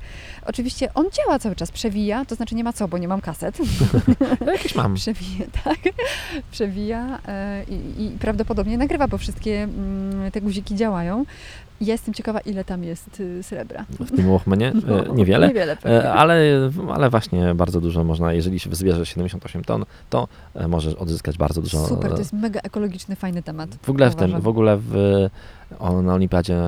[0.46, 3.59] Oczywiście on działa cały czas, przewija, to znaczy nie ma co, bo nie mam kaset.
[4.46, 4.94] No, jakieś mam.
[4.94, 5.79] Przewija, tak.
[6.50, 11.24] Przewija e, i, i prawdopodobnie nagrywa, bo wszystkie mm, te guziki działają.
[11.81, 13.85] Jestem ciekawa, ile tam jest y, srebra.
[14.01, 15.49] W tym Walkmanie No, e, niewiele.
[15.49, 16.05] Niewiele pewnie.
[16.05, 16.40] E, Ale,
[16.93, 20.29] ale właśnie bardzo dużo można, jeżeli się zbierze 78 ton, to
[20.69, 21.87] możesz odzyskać bardzo dużo.
[21.87, 23.71] Super, to jest mega ekologiczny, fajny temat.
[23.83, 24.95] W ogóle w tym, w ogóle w,
[25.79, 26.59] o, na olimpiadzie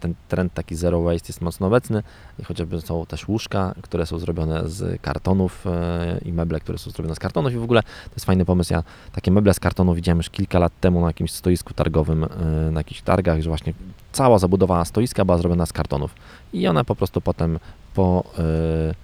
[0.00, 2.02] ten trend taki zero waste jest mocno obecny
[2.38, 5.64] i chociażby są też łóżka, które są zrobione z kartonów
[6.24, 8.72] i meble, które są zrobione z kartonów i w ogóle to jest fajny pomysł.
[8.72, 12.26] Ja takie meble z kartonu widziałem już kilka lat temu na jakimś stoisku targowym,
[12.70, 13.72] na jakichś targach, że właśnie
[14.14, 16.14] cała zabudowa stoiska była zrobiona z kartonów.
[16.52, 17.58] I one po prostu potem
[17.94, 18.94] po s-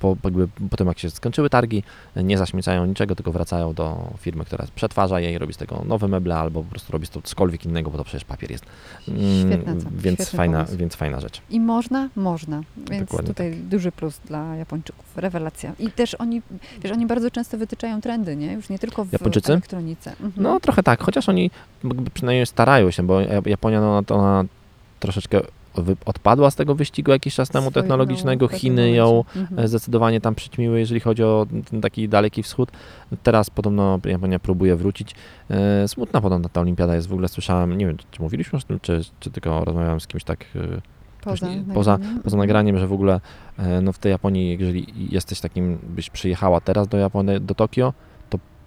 [0.00, 1.82] po, jakby, po tym jak się skończyły targi,
[2.16, 6.08] nie zaśmiecają niczego, tylko wracają do firmy, która przetwarza je i robi z tego nowe
[6.08, 8.64] meble, albo po prostu robi z to cokolwiek innego, bo to przecież papier jest.
[9.08, 10.78] Mm, Świetna, co- więc, fajna, pomysł.
[10.78, 11.40] więc fajna rzecz.
[11.50, 12.08] I można?
[12.16, 12.62] Można.
[12.90, 15.04] Więc Dokładnie tutaj duży plus dla Japończyków.
[15.16, 15.72] Rewelacja.
[15.78, 16.42] I też oni,
[16.82, 18.52] wiesz, oni bardzo często wytyczają trendy, nie?
[18.52, 19.52] Już nie tylko w Japończycy?
[19.52, 20.10] elektronice.
[20.10, 20.32] Mhm.
[20.36, 21.50] No trochę tak, chociaż oni
[22.14, 24.44] przynajmniej starają się, bo Ja- Japonia no, to ona
[25.00, 25.40] troszeczkę
[26.04, 28.48] odpadła z tego wyścigu jakiś czas temu technologicznego.
[28.48, 29.24] Chiny ją.
[29.36, 29.60] Mhm.
[29.60, 32.70] e, zdecydowanie tam przyćmiły, jeżeli chodzi o ten taki daleki wschód.
[33.22, 35.14] Teraz podobno Japonia próbuje wrócić.
[35.50, 38.80] E, Smutna podobno ta olimpiada jest, w ogóle słyszałem, nie wiem, czy mówiliśmy o tym,
[38.80, 40.80] czy, czy tylko rozmawiałem z kimś tak e,
[41.24, 42.22] Poza, nie- poza- nagraniem.
[42.22, 43.20] poza nagraniem, że w ogóle
[43.82, 47.92] no w tej Japonii, jeżeli jesteś takim, byś przyjechała teraz do Japonii, do Tokio,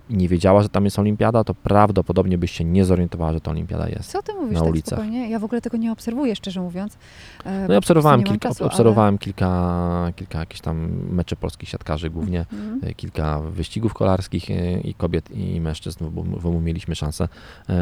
[0.10, 3.90] nie wiedziała, że tam jest olimpiada, to prawdopodobnie byś się nie zorientowała, że to olimpiada
[3.90, 4.12] jest.
[4.12, 5.00] Co ty mówisz na tak ulicach.
[5.00, 5.30] spokojnie?
[5.30, 6.98] Ja w ogóle tego nie obserwuję, szczerze mówiąc.
[7.46, 12.46] e, No ja obserwowałem, kilka, czasu, obserwowałem kilka, kilka jakichś tam meczy polskich siatkarzy głównie,
[12.52, 12.62] Ale...
[12.62, 12.80] Mhm.
[12.84, 17.28] e, kilka wyścigów kolarskich e, i kobiet i mężczyzn, bo, bo mieliśmy szansę,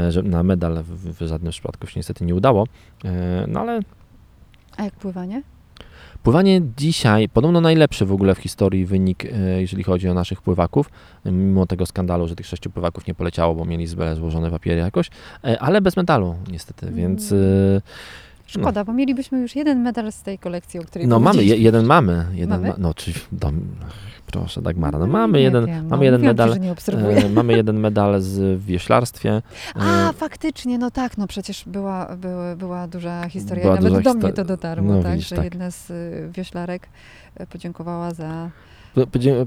[0.10, 2.68] że na medal w, w żadnym przypadku się niestety nie udało,
[3.48, 3.80] no ale
[4.78, 5.42] A jak pływanie?
[6.24, 10.90] Pływanie dzisiaj, podobno najlepszy w ogóle w historii wynik, e, jeżeli chodzi o naszych pływaków,
[11.26, 14.80] e, mimo tego skandalu, że tych sześciu pływaków nie poleciało, bo mieli źle złożone papiery
[14.80, 15.10] jakoś,
[15.44, 17.34] e, ale bez medalu niestety, więc.
[18.58, 21.58] E, Szkoda, bo mielibyśmy już jeden medal z tej kolekcji, o której no mamy, je,
[21.58, 22.68] jeden mamy, jeden Mamy?
[22.70, 23.94] Ma, no czy, dom, ach,
[24.26, 27.18] proszę Dagmara, no No, mamy nie jeden, wiem, no, mamy jeden mówiłam ci, medal, obserwuję.
[27.18, 29.42] e, mamy jeden medal z w wioślarstwie,
[29.76, 33.64] A, e, faktycznie, no tak, no przecież była, była, była duża historia.
[33.64, 35.46] Była Nawet duża do histo- mnie to dotarło, no tak, widzisz, że tak.
[35.46, 36.88] jedna z y, wioślarek
[37.42, 38.50] y, podziękowała za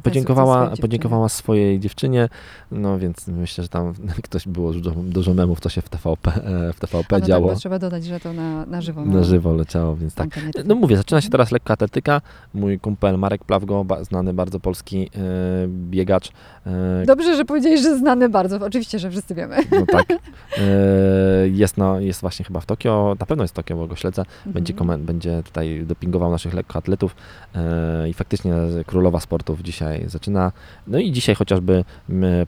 [0.03, 0.83] podziękowała, swojej dziewczynie.
[0.89, 2.29] podziękowała swojej dziewczynie,
[2.73, 6.73] no więc myślę, że tam ktoś było dużo, dużo memów, co się w TVP, e,
[6.73, 7.49] w TVP no działo.
[7.49, 9.05] Tak, trzeba dodać, że to na, na żywo.
[9.05, 10.29] Na żywo leciało, więc tak.
[10.65, 12.21] No mówię, zaczyna się teraz lekka atletyka.
[12.55, 15.21] Mój kumpel Marek Plawgo, znany bardzo polski e,
[15.69, 16.31] biegacz.
[16.67, 18.57] E, Dobrze, że powiedziałeś, że znany bardzo.
[18.67, 19.57] Oczywiście, że wszyscy wiemy.
[19.71, 20.07] no tak.
[20.59, 23.97] E, jest, no, jest właśnie chyba w Tokio, na pewno jest w Tokio, bo go
[23.97, 24.23] śledzę.
[24.47, 24.91] Będzie, Mhm.
[25.01, 27.17] komen- będzie tutaj dopingował naszych lekkoatletów
[27.55, 28.53] e, i faktycznie
[28.87, 30.53] królowa sportów dzisiaj zaczyna.
[30.87, 31.85] No i dzisiaj chociażby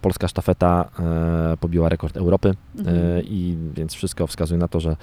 [0.01, 2.97] polska sztafeta e, pobiła rekord Europy Mhm.
[2.97, 4.97] e, i więc wszystko wskazuje na to, że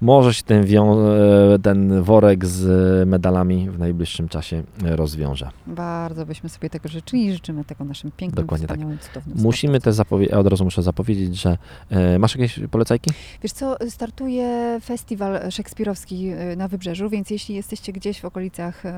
[0.00, 5.50] może się ten, e, ten worek z medalami w najbliższym czasie rozwiąże.
[5.66, 8.76] Bardzo byśmy sobie tego życzyli i życzymy tego naszym pięknym, Dokładnie tak.
[8.76, 11.58] wspaniałym, cudownym Musimy też zapowiedzieć, od razu muszę zapowiedzieć, że
[11.90, 13.10] e, masz jakieś polecajki?
[13.42, 18.92] Wiesz co, startuje festiwal szekspirowski y, na Wybrzeżu, więc jeśli jesteście gdzieś w okolicach y,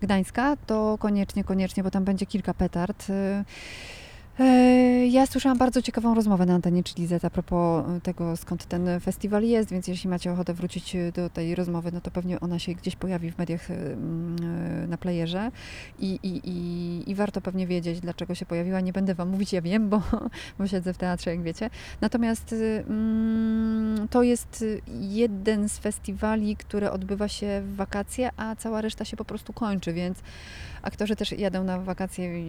[0.00, 3.06] Gdańska, to koniecznie, koniecznie, bo tam będzie kilka petard.
[4.40, 9.00] E, Ja słyszałam bardzo ciekawą rozmowę na antenie Chilizet a propos y, tego, skąd ten
[9.00, 12.58] festiwal jest, więc jeśli macie ochotę wrócić y, do tej rozmowy, no to pewnie ona
[12.58, 13.68] się gdzieś pojawi w mediach
[14.88, 15.50] na playerze
[15.98, 18.80] i, i, i, i warto pewnie wiedzieć, dlaczego się pojawiła.
[18.80, 20.02] Nie będę Wam mówić, ja wiem, bo,
[20.58, 21.70] bo siedzę w teatrze, jak wiecie.
[22.00, 22.54] Natomiast
[22.88, 24.64] mm, to jest
[25.00, 29.92] jeden z festiwali, który odbywa się w wakacje, a cała reszta się po prostu kończy,
[29.92, 30.18] więc
[30.82, 32.44] aktorzy też jadą na wakacje,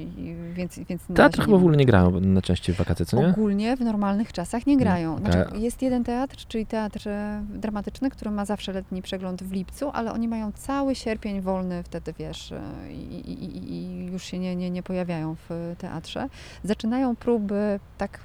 [0.53, 3.27] więc, więc Teatr chyba w nie ogóle nie grają na części w wakacje, co nie?
[3.29, 5.17] Ogólnie w normalnych czasach nie grają.
[5.17, 5.61] Znaczy, okej.
[5.61, 10.13] jest jeden teatr, czyli teatr e, dramatyczny, który ma zawsze letni przegląd w lipcu, ale
[10.13, 12.61] oni mają cały sierpień wolny wtedy, wiesz, e,
[12.93, 16.27] i, i, i- i już się nie, nie, nie pojawiają w teatrze.
[16.63, 18.19] Zaczynają próby tak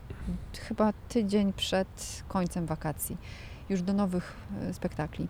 [0.69, 3.17] chyba tydzień przed końcem wakacji,
[3.69, 5.29] już do nowych e, spektakli.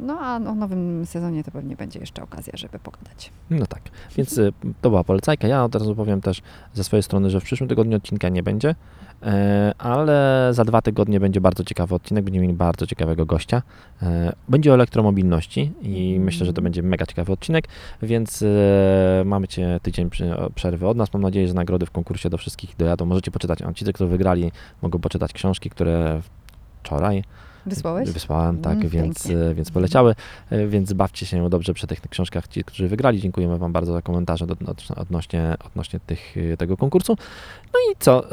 [0.00, 3.30] No a o nowym sezonie to pewnie będzie jeszcze okazja, żeby pogadać.
[3.50, 3.82] No tak,
[4.16, 5.48] więc y, to była polecajka.
[5.48, 6.42] Ja od razu powiem też
[6.74, 8.74] ze swojej strony, że w przyszłym tygodniu odcinka nie będzie,
[9.22, 13.62] e, ale za dwa tygodnie będzie bardzo ciekawy odcinek, będziemy mieli bardzo ciekawego gościa.
[14.02, 16.22] E, Będzie o elektromobilności i Mhm.
[16.24, 17.68] myślę, że to będzie mega ciekawy odcinek,
[18.02, 20.10] więc e, mamy cię tydzień
[20.54, 21.12] przerwy od nas.
[21.12, 23.04] Mam nadzieję, że nagrody w konkursie do wszystkich dojadą.
[23.06, 26.20] Możecie poczytać, a ci, którzy wygrali, mogą poczytać książki, które
[26.82, 27.24] wczoraj
[27.66, 28.10] Wysłałeś?
[28.10, 29.54] Wysłałem, tak, Mm, więc, pięknie.
[29.54, 30.14] więc poleciały,
[30.68, 33.20] więc bawcie się dobrze przy tych książkach, ci, którzy wygrali.
[33.20, 34.56] Dziękujemy Wam bardzo za komentarze do,
[34.96, 37.16] odnośnie, odnośnie tych, tego konkursu.
[37.74, 38.24] No i co?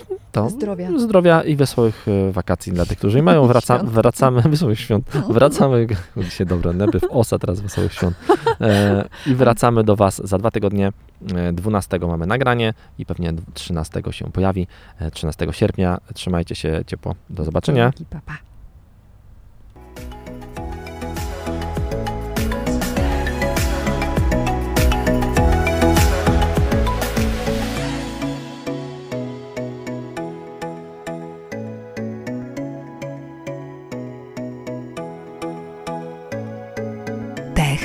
[0.00, 0.98] E, To Zdrowia.
[0.98, 3.46] Zdrowia i wesołych e, wakacji dla tych, którzy mają.
[3.46, 5.10] Wraca, wracamy, wesołych świąt.
[5.28, 8.16] Wracamy, dzisiaj dobre, najpierw osa, teraz wesołych świąt.
[8.60, 10.92] E, I wracamy do Was za dwa tygodnie.
[11.34, 14.66] E, 12 mamy nagranie i pewnie 13 się pojawi.
[14.98, 15.98] E, 13 sierpnia.
[16.14, 17.14] Trzymajcie się ciepło.
[17.30, 17.84] Do zobaczenia.
[17.84, 18.51] Dzięki, pa, pa.